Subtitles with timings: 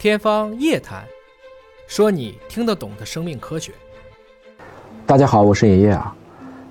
[0.00, 1.02] 天方夜谭，
[1.86, 3.70] 说你听得懂的生命科学。
[5.04, 6.16] 大家好，我是爷爷啊。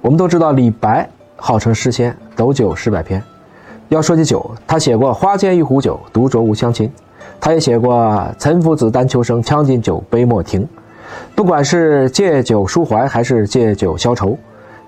[0.01, 3.23] 我们都知道李白号称诗仙，斗酒诗百篇。
[3.89, 6.91] 要说起酒，他写过“花间一壶酒，独酌无相亲”，
[7.39, 10.67] 他也写过“岑夫子，丹丘生，将进酒，杯莫停”。
[11.35, 14.35] 不管是借酒抒怀，还是借酒消愁，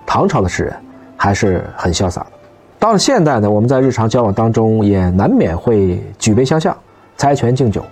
[0.03, 0.75] 唐朝的诗人
[1.15, 2.31] 还是很潇洒的。
[2.79, 6.75] 到了现代呢，我们在日常交往当中也难免会举杯相向，
[7.15, 7.85] 猜拳敬酒。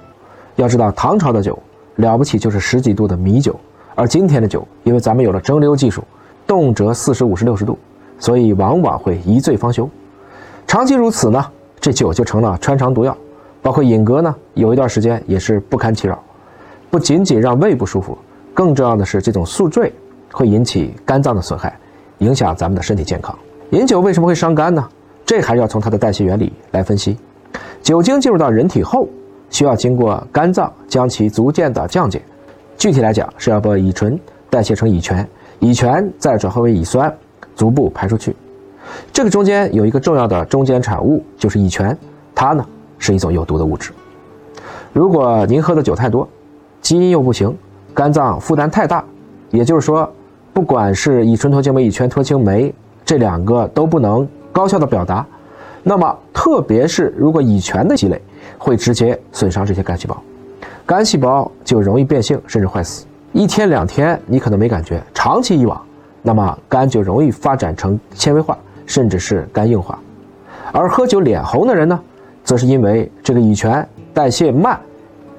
[0.60, 1.58] 要知道，唐朝的酒
[1.96, 3.58] 了不起，就是十几度的米酒，
[3.96, 6.04] 而今天的酒，因为咱们有了蒸馏技术，
[6.46, 7.80] 动辄四十五十六十度，
[8.18, 9.90] 所以往往会一醉方休。
[10.68, 11.46] 长期如此呢，
[11.80, 13.18] 这酒就成了穿肠毒药。
[13.62, 16.22] 包括饮歌呢，有一段时间也是不堪其扰，
[16.90, 18.18] 不仅仅让胃不舒服，
[18.54, 19.94] 更重要的是这种宿醉
[20.34, 21.74] 会引起肝脏的损害，
[22.18, 23.34] 影响咱们的身体健康。
[23.70, 24.86] 饮酒为什么会伤肝呢？
[25.26, 27.18] 这还是要从它的代谢原理来分析。
[27.82, 29.08] 酒精进入到人体后。
[29.60, 32.22] 需要经过肝脏将其逐渐的降解，
[32.78, 34.18] 具体来讲是要把乙醇
[34.50, 35.28] 代谢成乙醛，
[35.60, 37.14] 乙醛再转化为乙酸，
[37.58, 38.34] 逐步排出去。
[39.12, 41.98] 这个中间有一个重要的中间产物，就是乙醛，
[42.34, 42.66] 它呢
[42.98, 43.92] 是一种有毒的物质。
[44.94, 46.26] 如果您喝的酒太多，
[46.80, 47.54] 基因又不行，
[47.94, 49.04] 肝脏负担太大，
[49.50, 50.10] 也就是说，
[50.54, 55.28] 不管是乙醇脱氢酶、乙醛脱氢酶这两个都不能高效的表达，
[55.84, 58.22] 那么特别是如果乙醛的积累。
[58.58, 60.18] 会直接损伤这些肝细胞，
[60.86, 63.06] 肝细胞就容易变性甚至坏死。
[63.32, 65.80] 一天两天你可能没感觉，长期以往，
[66.22, 70.00] 那么肝就容易发展成纤维化，甚至是肝硬化。
[70.72, 72.00] 而喝酒脸红的人呢，
[72.44, 74.80] 则是因为这个乙醛代谢慢，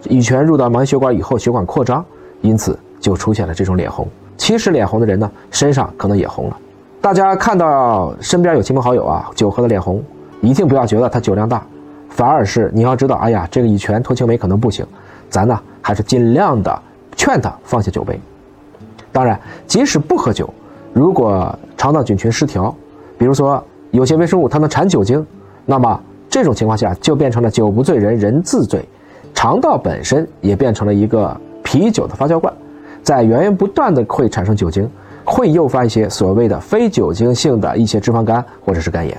[0.04, 2.04] 乙醛入到毛细血管以后，血管扩张，
[2.42, 4.06] 因此就出现了这种脸红。
[4.36, 6.56] 其实脸红的人呢，身上可能也红了。
[7.00, 10.02] 大家看到身边有亲朋好友啊，酒喝的脸红，
[10.40, 11.66] 一定不要觉得他酒量大。
[12.10, 14.84] 反而是你要知道，哎呀，这个乙醛脱氢酶可能不行，
[15.30, 16.82] 咱呢还是尽量的
[17.16, 18.20] 劝他放下酒杯。
[19.10, 20.52] 当然，即使不喝酒，
[20.92, 22.74] 如果肠道菌群失调，
[23.16, 25.24] 比如说有些微生物它能产酒精，
[25.64, 25.98] 那么
[26.28, 28.84] 这种情况下就变成了酒不醉人人自醉，
[29.32, 32.52] 肠道本身也变成了一个啤酒的发酵罐，
[33.02, 34.88] 在源源不断的会产生酒精，
[35.24, 39.16] 会诱发一些所谓的非酒精性的一些脂肪肝或者是肝炎。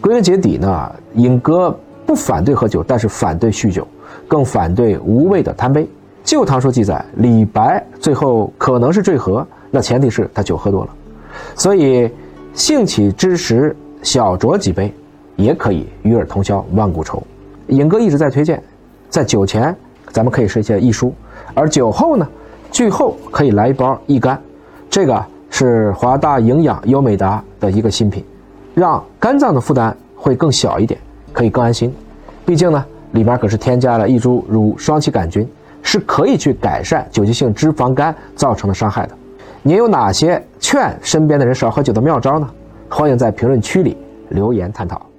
[0.00, 1.78] 归根结底呢，尹哥。
[2.10, 3.86] 不反对喝酒，但是反对酗酒，
[4.26, 5.84] 更反对无谓的贪杯。
[6.24, 10.90] 《旧唐书》记载，李白最后可能是坠河，那前提是他酒喝多了。
[11.54, 12.10] 所以，
[12.52, 14.92] 兴起之时小酌几杯，
[15.36, 17.22] 也可以与尔同销万古愁。
[17.68, 18.60] 尹哥一直在推荐，
[19.08, 19.72] 在酒前
[20.10, 21.14] 咱们可以吃一些益舒，
[21.54, 22.26] 而酒后呢，
[22.72, 24.36] 剧后可以来一包益肝。
[24.90, 28.24] 这个是华大营养优美达的一个新品，
[28.74, 30.98] 让肝脏的负担会更小一点。
[31.32, 31.94] 可以更安心，
[32.44, 35.48] 毕竟呢，里面可是添加了一株乳双歧杆菌，
[35.82, 39.16] 是可以去改善酒精性脂肪肝造成的伤害的。
[39.62, 42.48] 您有哪些劝身边的人少喝酒的妙招呢？
[42.88, 43.96] 欢迎在评论区里
[44.30, 45.09] 留言探讨。